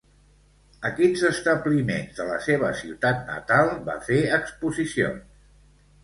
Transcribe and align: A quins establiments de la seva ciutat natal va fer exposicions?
A 0.87 0.89
quins 0.99 1.25
establiments 1.27 2.15
de 2.21 2.25
la 2.29 2.37
seva 2.45 2.71
ciutat 2.79 3.21
natal 3.27 3.69
va 3.91 3.97
fer 4.07 4.17
exposicions? 4.39 5.45